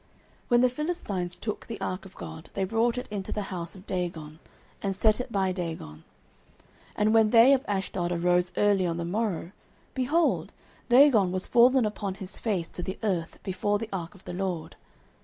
[0.01, 0.09] 09:005:002
[0.47, 3.85] When the Philistines took the ark of God, they brought it into the house of
[3.85, 4.39] Dagon,
[4.81, 6.03] and set it by Dagon.
[6.95, 9.51] 09:005:003 And when they of Ashdod arose early on the morrow,
[9.93, 10.53] behold,
[10.89, 14.75] Dagon was fallen upon his face to the earth before the ark of the LORD.